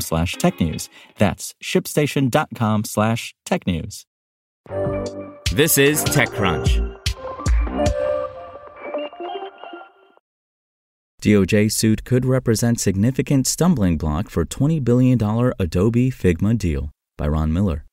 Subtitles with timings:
[0.00, 0.88] slash technews.
[1.18, 4.04] That's shipstation.com slash technews.
[5.52, 6.94] This is TechCrunch.
[11.22, 15.18] DOJ suit could represent significant stumbling block for $20 billion
[15.58, 17.86] Adobe Figma deal by Ron Miller.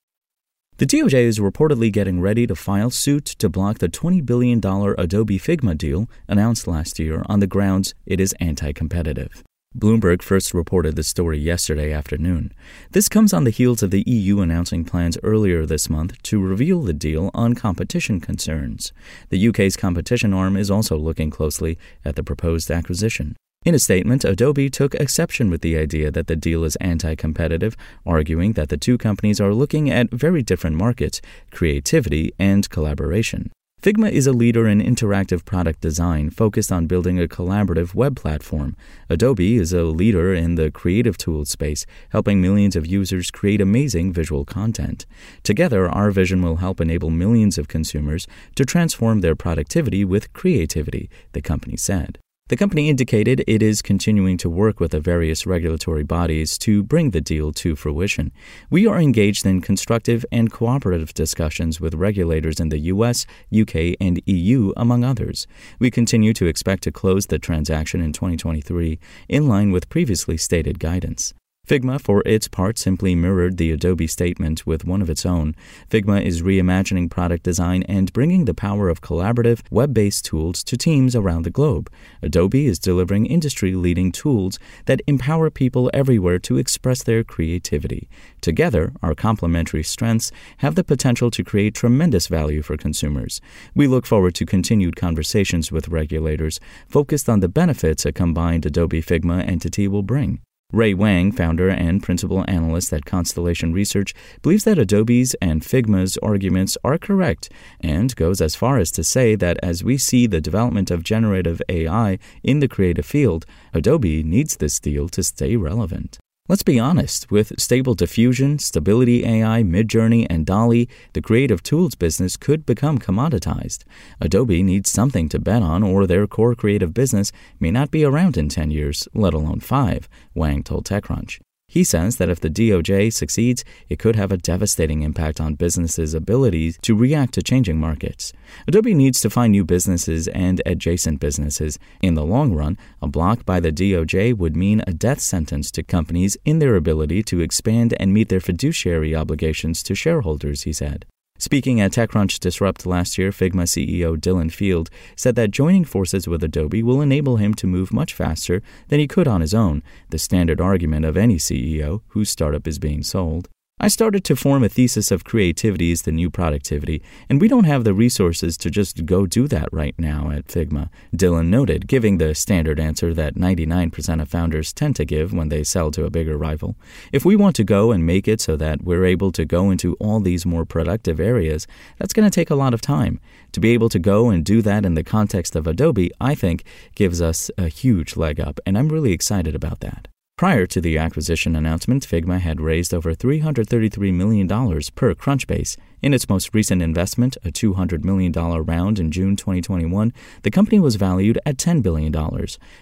[0.77, 5.39] The DOJ is reportedly getting ready to file suit to block the $20 billion Adobe
[5.39, 9.43] Figma deal announced last year on the grounds it is anti competitive.
[9.77, 12.51] Bloomberg first reported the story yesterday afternoon.
[12.91, 16.81] This comes on the heels of the EU announcing plans earlier this month to reveal
[16.81, 18.91] the deal on competition concerns.
[19.29, 23.37] The UK's competition arm is also looking closely at the proposed acquisition.
[23.63, 27.77] In a statement, Adobe took exception with the idea that the deal is anti competitive,
[28.05, 33.51] arguing that the two companies are looking at very different markets, creativity, and collaboration.
[33.81, 38.75] Figma is a leader in interactive product design focused on building a collaborative web platform.
[39.09, 44.13] Adobe is a leader in the creative tools space, helping millions of users create amazing
[44.13, 45.07] visual content.
[45.41, 51.09] Together, our vision will help enable millions of consumers to transform their productivity with creativity,
[51.31, 52.19] the company said.
[52.51, 57.11] The company indicated it is continuing to work with the various regulatory bodies to bring
[57.11, 58.33] the deal to fruition.
[58.69, 63.25] We are engaged in constructive and cooperative discussions with regulators in the US,
[63.57, 65.47] UK, and EU, among others.
[65.79, 70.77] We continue to expect to close the transaction in 2023, in line with previously stated
[70.77, 71.33] guidance.
[71.71, 75.55] Figma, for its part, simply mirrored the Adobe statement with one of its own.
[75.89, 80.75] Figma is reimagining product design and bringing the power of collaborative, web based tools to
[80.75, 81.89] teams around the globe.
[82.21, 88.09] Adobe is delivering industry leading tools that empower people everywhere to express their creativity.
[88.41, 93.39] Together, our complementary strengths have the potential to create tremendous value for consumers.
[93.73, 99.01] We look forward to continued conversations with regulators focused on the benefits a combined Adobe
[99.01, 100.41] Figma entity will bring.
[100.71, 106.77] Ray Wang, founder and principal analyst at Constellation Research, believes that Adobe's and Figma's arguments
[106.81, 107.49] are correct
[107.81, 111.61] and goes as far as to say that as we see the development of generative
[111.67, 116.20] AI in the creative field, Adobe needs this deal to stay relevant.
[116.51, 122.35] Let's be honest, with Stable Diffusion, Stability AI, Midjourney, and DALL-E, the creative tools business
[122.35, 123.85] could become commoditized.
[124.19, 128.35] Adobe needs something to bet on, or their core creative business may not be around
[128.35, 131.39] in 10 years, let alone five, Wang told TechCrunch.
[131.71, 136.13] He says that if the DOJ succeeds, it could have a devastating impact on businesses'
[136.13, 138.33] ability to react to changing markets.
[138.67, 141.79] Adobe needs to find new businesses and adjacent businesses.
[142.01, 145.81] In the long run, a block by the DOJ would mean a death sentence to
[145.81, 151.05] companies in their ability to expand and meet their fiduciary obligations to shareholders, he said.
[151.41, 156.43] Speaking at TechCrunch Disrupt last year, Figma CEO Dylan Field said that joining forces with
[156.43, 159.81] Adobe will enable him to move much faster than he could on his own,
[160.11, 163.49] the standard argument of any CEO whose startup is being sold.
[163.83, 167.63] I started to form a thesis of creativity is the new productivity, and we don't
[167.63, 172.19] have the resources to just go do that right now at Figma, Dylan noted, giving
[172.19, 176.11] the standard answer that 99% of founders tend to give when they sell to a
[176.11, 176.75] bigger rival.
[177.11, 179.95] If we want to go and make it so that we're able to go into
[179.95, 181.65] all these more productive areas,
[181.97, 183.19] that's going to take a lot of time.
[183.53, 186.65] To be able to go and do that in the context of Adobe, I think,
[186.93, 190.07] gives us a huge leg up, and I'm really excited about that.
[190.41, 195.77] Prior to the acquisition announcement, Figma had raised over $333 million per Crunchbase.
[196.01, 200.11] In its most recent investment, a $200 million round in June 2021,
[200.41, 202.11] the company was valued at $10 billion.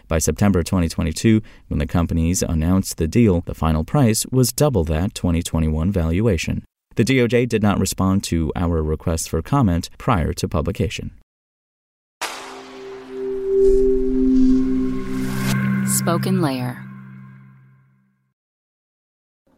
[0.08, 5.14] By September 2022, when the companies announced the deal, the final price was double that
[5.14, 6.64] 2021 valuation.
[6.96, 11.12] The DOJ did not respond to our request for comment prior to publication.
[15.86, 16.89] Spoken Layer.